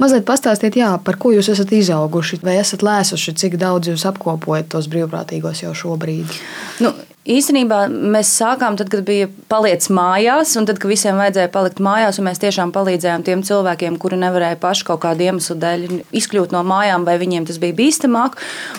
[0.00, 4.70] Mazliet pastāstiet, jā, par ko jūs esat izauguši, vai esat lēsuši, cik daudz jūs apkopojat
[4.72, 6.40] tos brīvprātīgos jau šobrīd?
[6.80, 6.94] Nu,
[7.28, 12.16] Īstenībā mēs sākām tad, kad bija palicis mājās, un tad, kad visiem vajadzēja palikt mājās,
[12.24, 15.84] mēs tiešām palīdzējām tiem cilvēkiem, kuri nevarēja paši kaut kādu iemeslu dēļ
[16.16, 18.38] izkļūt no mājām, vai viņiem tas bija bīstamāk.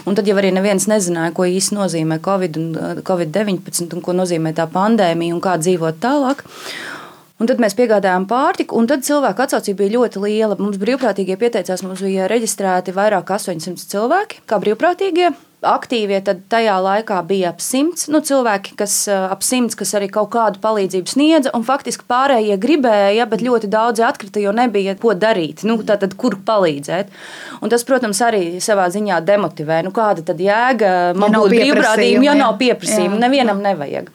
[0.10, 2.72] Un tad jau arī neviens nezināja, ko īsti nozīmē Covid un
[3.06, 6.42] Covid-19 un ko nozīmē tā pandēmija un kā dzīvot tālāk.
[7.42, 10.58] Un tad mēs piegādājām pārtiku, un tad cilvēku atsaucība bija ļoti liela.
[10.62, 15.32] Mums brīvprātīgie pieteicās, mums bija reģistrēti vairāk kā 800 cilvēki, kā brīvprātīgie.
[15.66, 20.30] Aktīvie tad tajā laikā bija ap simts nu, cilvēki, kas ap simts, kas arī kaut
[20.34, 25.66] kādu palīdzību sniedza, un faktiski pārējie gribēja, bet ļoti daudzi atkrita, jo nebija ko darīt,
[25.66, 27.10] nu, tātad, kur palīdzēt.
[27.62, 29.82] Un tas, protams, arī savā ziņā demotivē.
[29.86, 33.22] Nu, kāda tad jēga man ja būt brīvprātīgam, ja nav pieprasījuma?
[33.22, 34.14] Nevienam nevajag.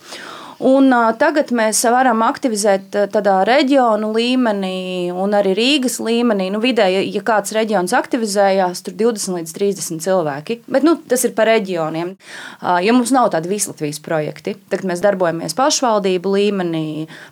[0.59, 6.49] Un, uh, tagad mēs varam aktivizēt tādā reģionu līmenī un arī Rīgas līmenī.
[6.53, 10.61] Nu, vidēji, ja kāds reģions aktivizējās, tur 20 līdz 30 cilvēki.
[10.73, 12.15] Bet nu, tas ir par reģioniem.
[12.17, 16.87] Uh, ja mums nav tādi vislatvijas projekti, tad mēs darbojamies pašvaldību līmenī,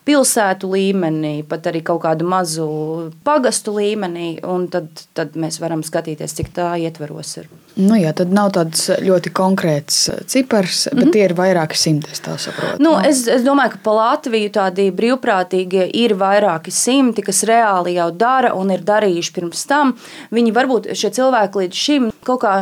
[0.04, 2.68] pilsētu līmenī, pat arī kaut kādu mazu
[3.24, 4.34] pagastu līmenī.
[4.74, 7.38] Tad, tad mēs varam skatīties, cik tā ietveros.
[7.40, 7.48] Ir.
[7.80, 11.12] Nu, jā, tad nav tāds ļoti konkrēts cipars, bet mm -hmm.
[11.12, 12.12] tie ir vairāki simti.
[12.12, 12.82] Es tā saprotu.
[12.82, 18.10] Nu, es, es domāju, ka pa Latviju tādi brīvprātīgie ir vairāki simti, kas reāli jau
[18.14, 19.94] dara un ir darījuši pirms tam.
[20.34, 22.54] Viņi varbūt šie cilvēki līdz šim kaut kā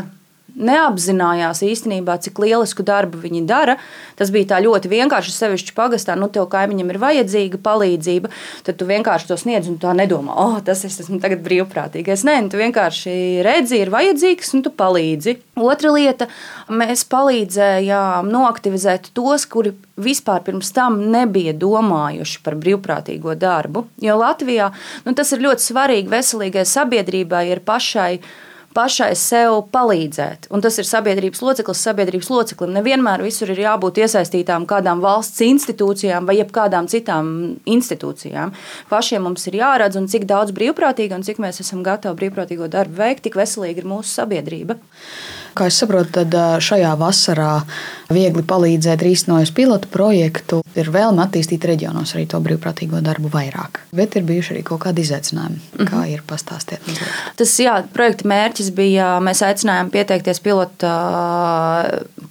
[0.56, 3.77] neapzinājās īstenībā, cik lielisku darbu viņi dara.
[4.19, 5.33] Tas bija tā ļoti vienkārši.
[5.33, 8.31] Sevišķi pagastā, nu, tev kaimiņam ir vajadzīga palīdzība,
[8.67, 12.25] tad tu vienkārši to sniedz un tā nedomā, oh, tas es esmu tagad brīvprātīgais.
[12.28, 13.14] Nē, tu vienkārši
[13.47, 15.39] redzi, ir vajadzīgs un tu palīdzi.
[15.62, 16.28] Otra lieta,
[16.73, 23.86] mēs palīdzējām noaktivizēt tos, kuri vispār pirms tam nebija domājuši par brīvprātīgo darbu.
[24.03, 24.70] Jo Latvijā
[25.06, 28.14] nu, tas ir ļoti svarīgi veselīgai sabiedrībai ir pašai
[28.74, 30.48] pašai sev palīdzēt.
[30.52, 32.72] Un tas ir sabiedrības loceklis, sabiedrības loceklim.
[32.76, 37.30] Nevienmēr visur ir jābūt iesaistītām kādām valsts institūcijām vai jebkādām citām
[37.68, 38.55] institūcijām.
[38.92, 43.00] Pašiem mums ir jāredz, un cik daudz brīvprātīgi un cik mēs esam gatavi brīvprātīgo darbu
[43.02, 44.78] veikt, tik veselīga ir mūsu sabiedrība.
[45.55, 47.52] Kā es saprotu, tad šajā vasarā
[48.13, 53.83] viegli palīdzēt īstenojot pilotu projektu, ir vēlme attīstīt reģionos arī to brīvprātīgo darbu vairāk.
[53.96, 55.58] Bet ir bijuši arī kaut kādi izaicinājumi.
[55.58, 55.91] Mm -hmm.
[55.91, 56.80] Kā ir pastāstīt?
[57.36, 60.86] Tas jā, projekta mērķis bija, mēs aicinājām pieteikties pilotu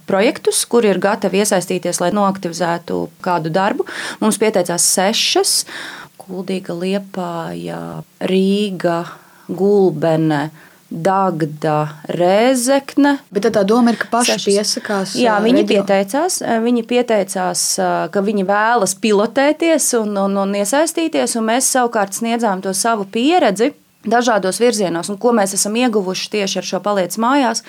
[0.06, 3.86] projektus, kur ir gatavi iesaistīties, lai noaktivizētu kādu darbu.
[4.20, 5.66] Mums pieteicās sešas.
[6.22, 9.06] Kuldīga, Liepāja, Rīga,
[9.50, 10.50] Gulbene,
[10.92, 13.16] Dagda, Rēzekne.
[13.32, 14.48] Bet tā doma ir, ka paši Sešas.
[14.48, 15.14] piesakās.
[15.16, 15.78] Jā, viņi reģio...
[15.80, 17.66] pieteicās, viņi pieteicās,
[18.12, 23.72] ka viņi vēlas pilotēties un, un, un iesaistīties, un mēs savukārt sniedzām to savu pieredzi
[24.06, 27.64] dažādos virzienos, un ko mēs esam ieguvuši tieši ar šo paliec mājās,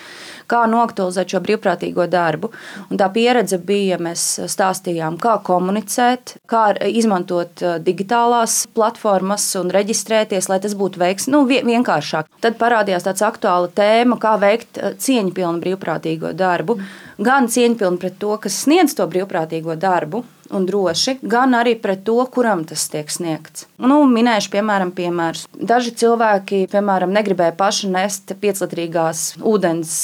[0.51, 2.53] kā noaktualizēt šo brīvprātīgo darbu.
[2.91, 10.49] Un tā pieredze bija, mēs stāstījām, kā komunicēt, kā izmantot uh, digitālās platformas un reģistrēties,
[10.53, 12.31] lai tas būtu veiks, nu, vienkāršāk.
[12.43, 16.81] Tad parādījās tāds aktuāla tēma, kā veikt uh, cieņpilnu brīvprātīgo darbu.
[17.23, 22.19] Gan cieņpilnu pret to, kas sniedz to brīvprātīgo darbu, un droši, gan arī pret to,
[22.33, 23.67] kuram tas tiek sniegts.
[23.83, 25.47] Nu, minēšu, piemēram, piemērus.
[25.57, 29.97] Daži cilvēki, piemēram, negribēja paši nest pieclitrīgās ūdens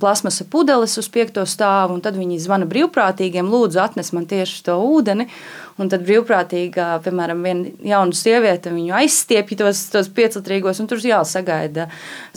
[0.00, 4.78] plasmasa pudeles uz piekto stāvu, un tad viņi zvana brīvprātīgiem, lūdzu, atnes man tieši to
[4.84, 5.28] ūdeni.
[5.74, 11.88] Un tad brīvprātīgā, piemēram, viena jauna sieviete viņu aizstiepja tos, tos pieclitrīgos, un tur jāsagaida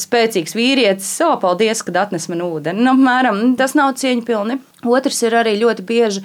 [0.01, 1.11] spēcīgs vīrietis.
[1.27, 2.81] O, paldies, ka atnes man ūdeni.
[2.81, 4.57] Nu, apmēram, tas nav cieņpilni.
[4.85, 6.21] Otrs ir arī ļoti bieži,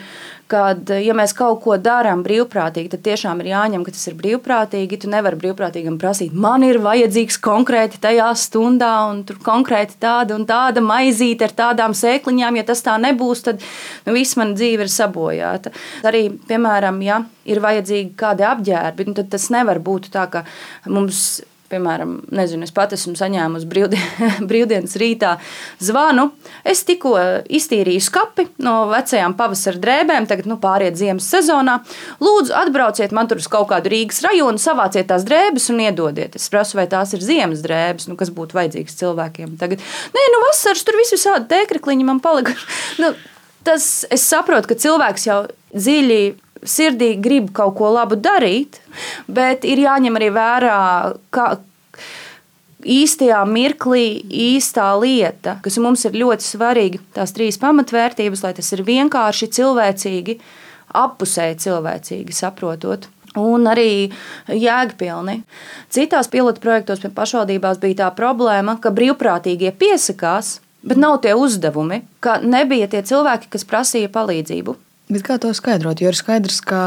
[0.53, 4.99] kad, ja mēs kaut ko darām brīvprātīgi, tad tiešām ir jāņem, ka tas ir brīvprātīgi.
[5.01, 10.45] Tu nevari brīvprātīgam prasīt, man ir vajadzīgs konkrēti tajā stundā, un tur konkrēti tāda un
[10.49, 12.59] tāda maizīte ar tādām sēkliņām.
[12.61, 13.65] Ja tas tā nebūs, tad
[14.05, 15.73] nu, viss mana dzīve ir sabojāta.
[16.05, 20.45] Arī, piemēram, ja ir vajadzīgi kādi apģērbi, nu, tad tas nevar būt tā, ka
[20.93, 21.41] mums
[21.73, 25.35] piemēram, nezinu, es pati esmu saņēmusi brīvdien, brīvdienas rītā
[25.83, 26.29] zvanu.
[26.69, 27.15] Es tikko
[27.53, 31.79] iztīrīju skapi no vecajām pavasara drēbēm, tagad nu, pāriet ziemas sezonā.
[32.23, 36.39] Lūdzu, atbrauciet man tur uz kaut kādu Rīgas rajonu, savāciet tās drēbes un iedodiet.
[36.39, 39.57] Es prasu, vai tās ir ziemas drēbes, nu, kas būtu vajadzīgas cilvēkiem.
[39.61, 39.83] Tagad,
[40.15, 42.57] nē, nu, vasaras tur viss visādi tēkrekliņi man palika.
[43.03, 43.09] Nu,
[43.67, 45.39] tas, es saprotu, ka cilvēks jau
[45.73, 46.21] dziļi
[46.63, 48.81] sirdī grib kaut ko labu darīt,
[49.27, 50.79] bet ir jāņem arī vērā,
[51.35, 51.47] kā,
[52.83, 58.85] īstajā mirklī īstā lieta, kas mums ir ļoti svarīga, tās trīs pamatvērtības, lai tas ir
[58.87, 60.39] vienkārši cilvēcīgi,
[61.03, 63.09] appusēji cilvēcīgi saprotot.
[63.33, 64.13] un arī
[64.45, 65.39] jēgpilni.
[65.89, 72.03] Citās pilotu projektos pie pašvaldībās bija tā problēma, ka brīvprātīgie piesakās, bet nav tie uzdevumi,
[72.21, 74.77] ka nebija tie cilvēki, kas prasīja palīdzību.
[75.13, 76.01] Bet kā to skaidrot?
[76.01, 76.83] Jo ir skaidrs, ka,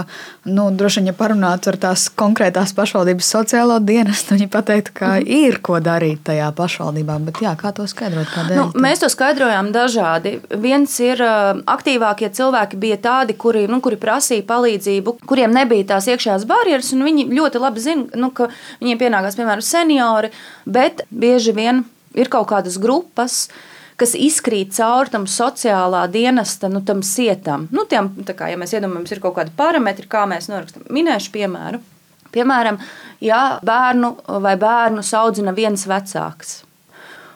[0.47, 5.29] nu, droši vien, ja parunātu ar tās konkrētās pašvaldības sociālo dienestu, viņi pateiktu, ka mm.
[5.45, 7.17] ir ko darīt tajā pašvaldībā.
[7.27, 8.29] Bet jā, kā to skaidrot?
[8.33, 8.59] Kādēļ?
[8.59, 10.37] Nu, mēs to skaidrojām dažādi.
[10.63, 16.47] Viens ir aktīvākie cilvēki, bija tādi, kuri, nu, kuri prasīja palīdzību, kuriem nebija tās iekšējās
[16.49, 18.49] barjeras, un viņi ļoti labi zina, nu, ka
[18.81, 20.33] viņiem pienākās, piemēram, seniori,
[20.65, 21.85] bet bieži vien
[22.15, 23.45] ir kaut kādas grupas
[23.99, 27.69] kas izkrīt cauri tam sociālā dienesta nu, tam sietam.
[27.75, 30.87] Nu, tiem, kā, ja mēs iedomājamies, ir kaut kādi parametri, kā mēs norakstām.
[30.93, 31.81] Minēšu piemēru.
[32.35, 32.81] Piemēram,
[33.23, 36.61] ja bērnu vai bērnu audzina viens vecāks.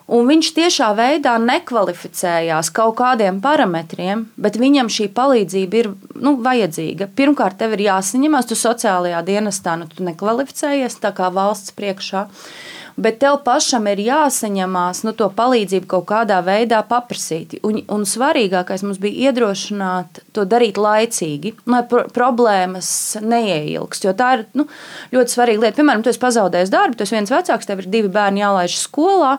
[0.10, 7.12] Un viņš tiešā veidā nekvalificējās kaut kādiem parametriem, bet viņam šī palīdzība ir nu, vajadzīga.
[7.16, 12.26] Pirmkārt, tev ir jāsaņemās, tu sociālajā dienestā nu, tu nekvalificējies tā kā valsts priekšā.
[12.26, 17.57] Uh, bet tev pašam ir jāsaņemās nu, to palīdzību kaut kādā veidā paprasīt.
[17.66, 22.92] Un, un svarīgākais mums bija iedrošināt to darīt laicīgi, lai pro problēmas
[23.24, 24.07] neieilgst.
[24.07, 24.68] Jo tā ir nu,
[25.16, 25.80] ļoti svarīga lieta.
[25.80, 29.36] Piemēram, tu esi pazaudējis darbu, tu esi viens vecāks, tev ir divi bērni jālaiž skolā.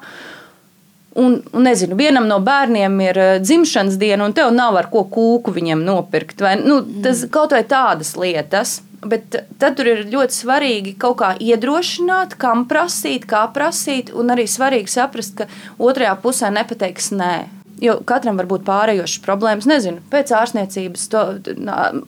[1.20, 5.02] Un, un nezinu, vienam no bērniem ir eh, dzimšanas diena, un tev nav ar ko
[5.10, 6.38] kūku viņam nopirkt.
[6.44, 8.78] Vai, nu, tas kaut vai tādas lietas.
[9.00, 14.44] Bet tad tur ir ļoti svarīgi kaut kā iedrošināt, kam prasīt, kā prasīt, un arī
[14.44, 15.47] svarīgi saprast, ka
[15.81, 17.35] otrajā pusē nepateiks nē.
[17.81, 19.69] Jo katram var būt pārējošas problēmas.
[19.70, 21.23] Nezinu, pēc ārstniecības to,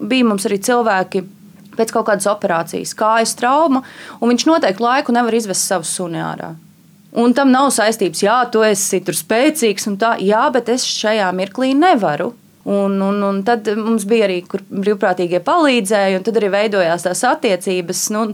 [0.04, 1.24] bija mums arī cilvēki
[1.78, 3.80] pēc kaut kādas operācijas, kājas trauma,
[4.20, 6.52] un viņš noteikti laiku nevar izvest savu suni ārā.
[7.16, 11.28] Un tam nav saistības, jā, tu esi tur spēcīgs un tā, jā, bet es šajā
[11.36, 12.32] mirklī nevaru.
[12.64, 17.24] Un, un, un tad mums bija arī, kur brīvprātīgie palīdzēja, un tad arī veidojās tās
[17.26, 18.02] attiecības.
[18.14, 18.24] Nu,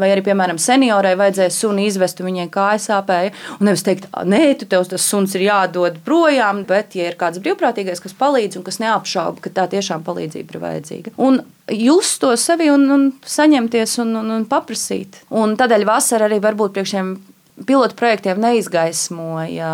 [0.00, 3.32] vai arī, piemēram, seniorai vajadzēja suni izvest, un viņai kājas sāpēja.
[3.58, 7.40] Un nevis teikt, nē, tu tev tas suns ir jādod projām, bet, ja ir kāds
[7.44, 11.16] brīvprātīgais, kas palīdz un kas neapšauba, ka tā tiešām palīdzība ir vajadzīga.
[11.16, 11.40] Un
[11.72, 15.22] just to sevi un, un saņemties un, un, un paprasīt.
[15.36, 17.16] Un tādēļ vasara arī varbūt priekšiem
[17.66, 19.70] pilotu projektiem neizgaismoja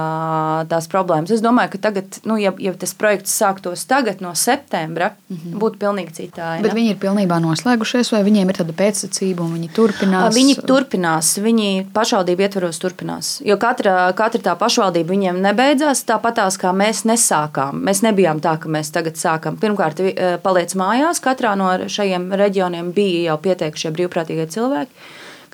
[0.70, 1.32] tās problēmas.
[1.34, 5.58] Es domāju, ka tagad, nu, ja, ja tas projekts sāktos tagad, no septembra, mm -hmm.
[5.62, 6.62] būtu pilnīgi citādi.
[6.62, 10.34] Bet viņi ir pilnībā noslēgušies, vai viņiem ir tāda pēcsacība un viņi turpinās?
[10.34, 13.40] Viņi turpinās, viņi pašvaldību ietvaros turpinās.
[13.44, 17.82] Jo katra, katra tā pašvaldība viņiem nebeidzās tāpatās, kā mēs nesākām.
[17.84, 19.56] Mēs nebijām tā, ka mēs tagad sākam.
[19.56, 20.00] Pirmkārt,
[20.42, 24.90] paliec mājās, katrā no šajiem reģioniem bija jau pieteikušie brīvprātīgie cilvēki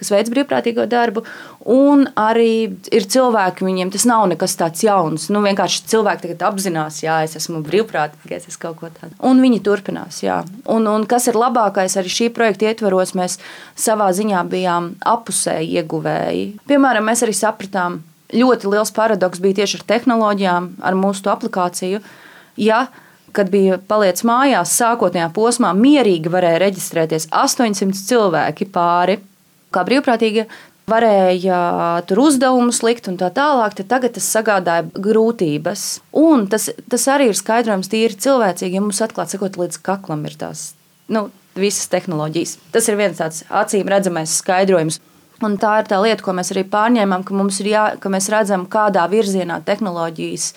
[0.01, 1.23] kas veic brīvprātīgo darbu,
[1.71, 2.53] un arī
[2.93, 5.29] ir cilvēki, viņiem tas nav nekas tāds jauns.
[5.33, 9.13] Nu, vienkārši cilvēki tagad apzinās, jā, es esmu brīvprātīgais, es kaut ko tādu.
[9.27, 10.41] Un viņi turpinās, jā.
[10.71, 13.39] Un, un kas ir labākais arī šī projekta ietvaros, mēs
[13.79, 16.49] savā ziņā bijām apusēji ieguvēji.
[16.71, 18.01] Piemēram, mēs arī sapratām,
[18.35, 22.03] ļoti liels paradoks bija tieši ar tehnoloģijām, ar mūsu aplikāciju.
[22.61, 22.89] Ja
[23.33, 29.21] kad bija palicis mājās, sākotnējā posmā, mierīgi varēja reģistrēties 800 cilvēki pāri
[29.75, 30.47] kā brīvprātīgi
[30.91, 31.59] varēja
[32.11, 35.85] tur uzdevumus likt un tā tālāk, tad tagad tas sagādāja grūtības.
[36.19, 40.35] Un tas, tas arī ir skaidrojums tīri cilvēcīgi, ja mums atklāti sakot, līdz kaklam ir
[40.41, 40.73] tās
[41.11, 41.29] nu,
[41.59, 42.57] visas tehnoloģijas.
[42.75, 45.01] Tas ir viens tāds acīm redzamais skaidrojums.
[45.45, 49.07] Un tā ir tā lieta, ko mēs arī pārņēmām, ka, jā, ka mēs redzam, kādā
[49.09, 50.51] virzienā tehnoloģijas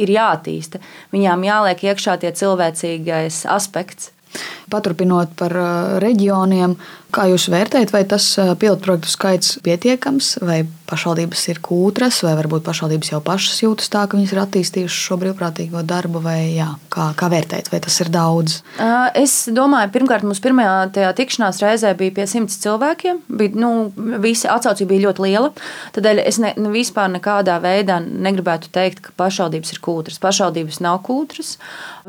[0.00, 0.80] ir jāattīsta.
[1.12, 4.14] Viņām jāliek iekšā tie cilvēcīgais aspekts.
[4.70, 5.52] Paturpinot par
[6.00, 6.76] reģioniem,
[7.14, 8.26] Kā jūs vērtējat, vai tas
[8.60, 14.04] pilotprojektu skaits ir pietiekams, vai pašvaldības ir kūtras, vai varbūt pašvaldības jau pašas jūtas tā,
[14.10, 18.10] ka viņas ir attīstījušas šo brīvprātīgo darbu, vai jā, kā, kā vērtēt, vai tas ir
[18.12, 18.60] daudz?
[19.18, 23.22] Es domāju, pirmkārt, mums pirmajā tikšanās reizē bija pie simts cilvēkiem.
[23.40, 23.70] Bija, nu,
[24.22, 25.52] visi atsaucība bija ļoti liela.
[25.96, 30.20] Tādēļ es ne, ne vispār nekādā veidā negribētu teikt, ka pašvaldības ir kūtras.
[30.22, 31.56] Pašvaldības nav kūtras,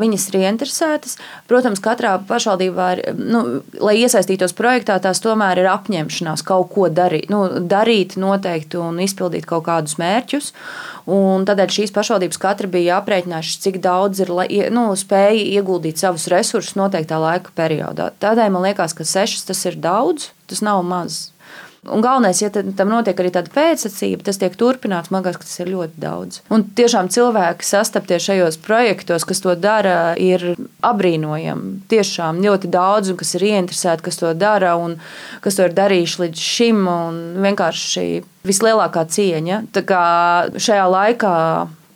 [0.02, 1.18] viņas ir ieinteresētas.
[1.52, 3.44] Protams, katrā pašvaldībā ir, nu,
[3.82, 9.00] lai iesaistītos projektā, projektā tās tomēr ir apņemšanās kaut ko darīt, nu, darīt noteikti un
[9.00, 10.52] izpildīt kaut kādus mērķus.
[11.08, 14.32] Un tādēļ šīs pašvaldības katra bija aprēķinājušas, cik daudz ir
[14.72, 18.12] nu, spēja ieguldīt savus resursus noteiktā laika periodā.
[18.20, 21.31] Tādēļ man liekas, ka sešas tas ir daudz, tas nav maz.
[21.90, 25.62] Un galvenais, ja tam notiek arī tāda pēcsacība, tas tiek turpināts, man liekas, ka tas
[25.64, 26.38] ir ļoti daudz.
[26.54, 31.74] Un tiešām cilvēki sastapties šajos projektos, kas to dara, ir apbrīnojami.
[31.90, 35.00] Tiešām ļoti daudz, kas ir ieinteresēti, kas to dara un
[35.42, 36.86] kas to ir darījuši līdz šim.
[37.50, 38.08] Vienkārši
[38.46, 39.64] vislielākā cieņa.
[39.74, 40.06] Tā kā
[40.62, 41.36] šajā laikā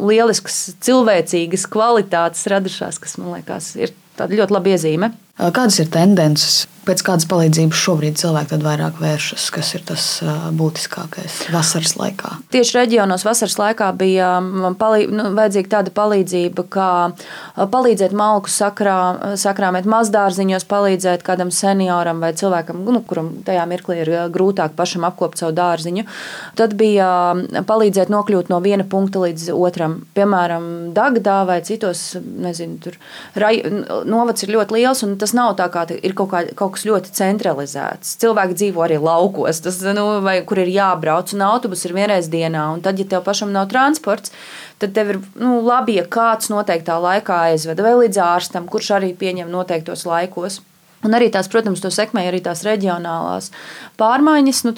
[0.02, 5.14] lieliskas, cilvēcīgas kvalitātes radušās, kas man liekas, ir tāda ļoti laba iezīme.
[5.38, 10.04] Kādas ir tendences Pēc kādas palīdzības šobrīd cilvēki vairāk vēršas, kas ir tas
[10.54, 12.36] būtiskākais vasaras laikā?
[12.54, 14.28] Tieši reģionos vasaras laikā bija
[14.78, 16.90] palī, nu, vajadzīga tāda palīdzība, kā
[17.74, 18.98] palīdzēt malku sakrā,
[19.42, 25.42] sakrāmēt mazdārziņos, palīdzēt kādam senioram vai cilvēkam, nu, kuram tajā mirklī ir grūtāk pašam apkopot
[25.42, 26.06] savu dārziņu.
[26.60, 27.10] Tad bija
[27.66, 30.04] palīdzēt nokļūt no viena punkta līdz otram.
[30.14, 33.00] Piemēram, Dagdā vai citos, nezinu, tur
[33.42, 33.64] raj,
[34.06, 37.14] novads ir ļoti liels, un tas nav tā kā ir kaut, kā, kaut kas ļoti
[37.16, 38.16] centralizēts.
[38.22, 42.68] Cilvēki dzīvo arī laukos, tas, nu, vai, kur ir jābrauc, un autobus ir vienreiz dienā.
[42.76, 44.36] Un tad, ja tev pašam nav transports,
[44.84, 49.16] tad tev ir nu, labi, ja kāds noteiktā laikā aizved vai līdz ārstam, kurš arī
[49.18, 50.62] pieņem noteiktos laikos.
[51.06, 53.52] Un arī tās, protams, to sekmēja arī tās reģionālās
[54.00, 54.74] pārmaiņas, nu,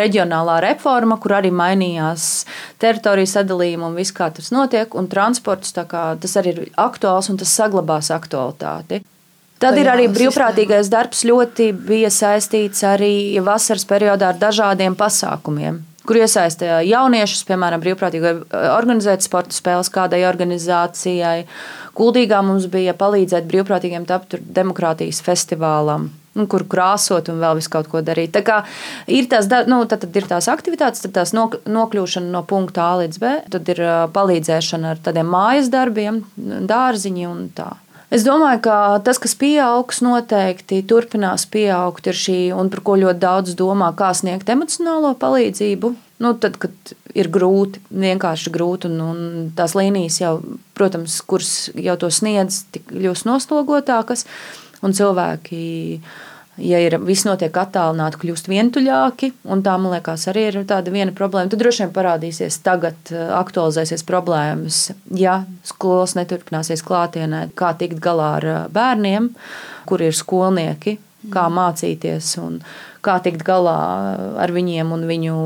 [0.00, 2.46] reģionālā reforma, kur arī mainījās
[2.80, 4.94] teritorijas sadalījuma un viss, kā tas notiek.
[4.96, 9.02] Un transports kā, tas arī ir aktuāls un tas saglabās aktualitāti.
[9.62, 13.14] Tad ir arī brīvprātīgais darbs, ļoti bija saistīts arī
[13.46, 21.44] vasaras periodā ar dažādiem pasākumiem kur iesaistīja jauniešus, piemēram, brīvprātīgi organizēt sporta spēles kādai organizācijai.
[21.98, 26.10] Kuldīgā mums bija palīdzēt brīvprātīgiem tapt demokrātijas festivālam.
[26.32, 28.30] Nu, kur krāsot un vēl visu kaut ko darīt.
[28.32, 28.62] Tā kā
[29.12, 33.20] ir tās, nu, tad, tad ir tās aktivitātes, tad tās nokļūšana no punkta A līdz
[33.20, 33.82] B, tad ir
[34.16, 36.22] palīdzēšana ar tādiem mājas darbiem,
[36.72, 37.74] dārziņi un tā.
[38.12, 38.76] Es domāju, ka
[39.06, 44.10] tas, kas pieaugs, noteikti turpinās pieaugt, ir šī, un par ko ļoti daudz domā, kā
[44.12, 45.94] sniegt emocionālo palīdzību.
[46.22, 49.22] Nu, tad, kad ir grūti, vienkārši grūti, un, un
[49.56, 50.34] tās līnijas jau,
[50.76, 54.26] protams, kuras jau to sniedz, kļūst noslogotākas,
[54.84, 55.62] un cilvēki
[56.62, 59.32] ja ir viss notiek attālināti, kļūst vientuļāki.
[59.42, 61.50] Tā, man liekas, arī ir tāda viena problēma.
[61.52, 68.30] Tad droši vien parādīsies tagad, eh, aktualizēsies problēmas, ja skolas neturpināsies klātienē, kā tikt galā
[68.38, 69.32] ar eh, bērniem,
[69.86, 70.98] kur ir skolnieki,
[71.32, 72.62] kā mācīties un
[73.02, 73.78] kā tikt galā
[74.42, 75.36] ar viņiem un viņu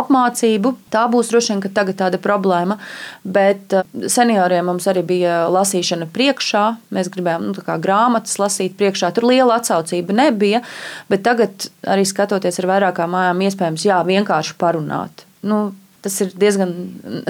[0.00, 0.74] apmācību.
[0.94, 2.78] Tā būs droši vien tagad tāda problēma.
[3.24, 6.64] Bet eh, senioriem mums arī bija lasīšana priekšā.
[6.94, 9.12] Mēs gribējām nu, grāmatas lasīt priekšā.
[9.14, 10.64] Tur liela atsaucība nebija.
[11.12, 15.26] Bet tagad, arī skatoties ar vairākām mājām, iespējams, jā, vienkārši parunāt.
[15.44, 15.66] Nu,
[16.04, 16.72] Tas ir diezgan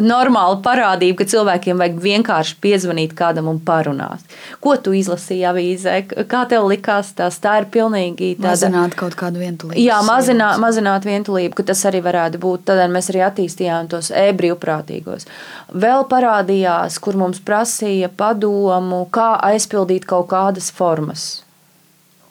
[0.03, 4.25] normāla parādība, ka cilvēkiem vajag vienkārši piezvanīt kādam un parunāt.
[4.65, 5.95] Ko tu izlasīji avīzē?
[6.31, 7.39] Kā tev likās tas?
[7.39, 8.57] Tā ir pilnīgi tāda.
[8.57, 9.79] Mazināt kaut kādu vientulību.
[9.79, 12.67] Jā, mazināt, mazināt vientulību, ka tas arī varētu būt.
[12.67, 15.29] Tad mēs arī attīstījām tos e-brīvprātīgos.
[15.87, 21.45] Vēl parādījās, kur mums prasīja padomu, kā aizpildīt kaut kādas formas.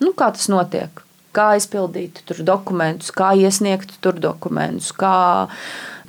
[0.04, 1.06] Nu, kā tas notiek?
[1.34, 5.16] Kā aizpildīt tur dokumentus, kā iesniegt tur dokumentus, kā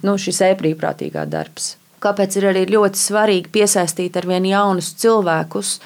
[0.05, 1.75] nu, šis e-brīvprātīgā darbs.
[2.05, 5.79] Kāpēc ir arī ļoti svarīgi piesaistīt ar vien jaunus cilvēkus,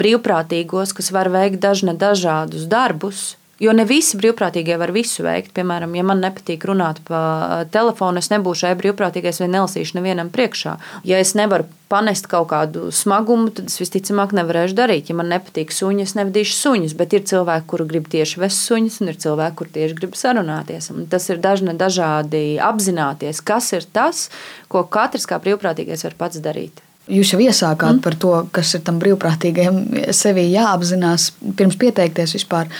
[0.00, 5.50] brīvprātīgos, kas var veikt dažna dažādus darbus, Jo ne visi brīvprātīgie var visu veikt.
[5.56, 10.78] Piemēram, ja man nepatīk runāt pa telefonu, es nebūšu e-brīvprātīgais vai nelasīšu nevienam priekšā.
[11.04, 15.12] Ja es nevaru panest kaut kādu smagumu, tad es visticamāk nevarēšu darīt.
[15.12, 16.96] Ja man nepatīk suņi, es nevadīšu suņus.
[16.96, 20.88] Bet ir cilvēki, kuri grib tieši vest suņus, un ir cilvēki, kuri tieši grib sarunāties.
[20.94, 24.30] Un tas ir dažna dažādi apzināties, kas ir tas,
[24.72, 26.80] ko katrs kā brīvprātīgais var pats darīt.
[27.10, 28.02] Jūs jau iesākāt mm.
[28.04, 29.80] par to, kas ir tam brīvprātīgajam
[30.14, 32.70] sevi jāapzinās pirms pieteikties vispār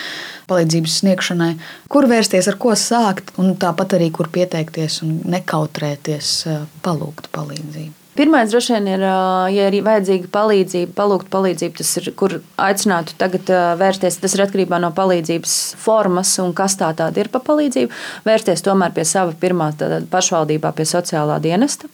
[0.50, 1.52] palīdzības sniegšanai,
[1.92, 6.34] kur vērsties, ar ko sākt, un tāpat arī kur pieteikties un nekautrēties
[6.84, 7.96] palūgt palīdzību.
[8.20, 9.02] Pirmais, droši vien, ir,
[9.54, 13.48] ja ir vajadzīga palīdzība, palūgt palīdzību, tas ir, kur aicinātu tagad
[13.80, 14.18] vērsties.
[14.20, 17.94] Tas ir atkarībā no palīdzības formas un kas tā tāda ir pa palīdzību.
[18.26, 19.70] Vērsties tomēr pie sava pirmā
[20.10, 21.88] pašvaldībā, pie sociālā dienesta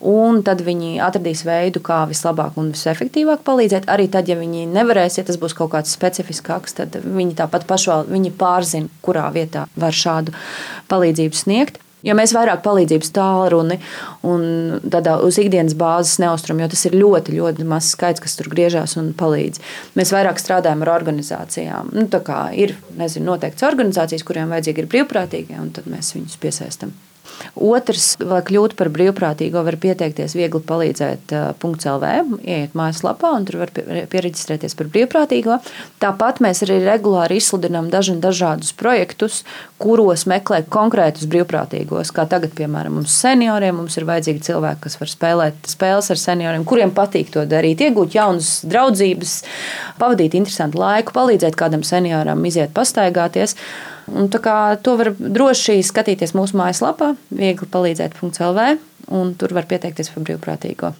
[0.00, 3.90] un tad viņi atradīs veidu, kā vislabāk un visefektīvāk palīdzēt.
[3.92, 8.08] Arī tad, ja viņi nevarēs, ja tas būs kaut kāds specifiskāks, tad viņi tāpat pašval,
[8.10, 10.34] viņi pārzina, kurā vietā var šādu
[10.90, 11.80] palīdzību sniegt.
[12.00, 13.76] Jo mēs vairāk palīdzības tālruni
[14.24, 14.44] un
[14.80, 18.96] tādā uz ikdienas bāzes neustram, jo tas ir ļoti, ļoti mazs skaits, kas tur griežās
[18.96, 19.60] un palīdz.
[20.00, 21.92] Mēs vairāk strādājam ar organizācijām.
[21.92, 22.08] Nu,
[22.56, 26.96] ir nezinu, noteikts organizācijas, kuriem vajadzīgi ir brīvprātīgie, un tad mēs viņus piesaistām.
[27.54, 31.34] Otrs, lai kļūtu par brīvprātīgo, var pieteikties viegli palīdzēt.
[31.60, 33.72] .lv, ieiet mājaslapā un tur var
[34.10, 35.58] pieregistrēties par brīvprātīgo.
[36.02, 39.42] Tāpat mēs arī regulāri izsludinām dažādus projektus,
[39.80, 42.12] kuros meklē konkrētus brīvprātīgos.
[42.16, 46.66] Kā tagad, piemēram, mums senioriem mums ir vajadzīgi cilvēki, kas var spēlēt spēles ar senioriem,
[46.68, 49.38] kuriem patīk to darīt, iegūt jaunas draudzības,
[50.00, 53.56] pavadīt interesantu laiku, palīdzēt kādam senioram iziet pastaigāties.
[54.08, 54.30] Un,
[54.84, 58.66] to var droši skatīties mūsu mājaslapā, viegli palīdzēt.lv,
[59.16, 60.94] un tur var pieteikties par brīvprātīgo.